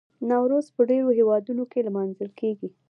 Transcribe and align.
نوروز 0.29 0.67
په 0.75 0.81
ډیرو 0.89 1.09
هیوادونو 1.19 1.63
کې 1.71 1.85
لمانځل 1.87 2.29
کیږي. 2.39 2.69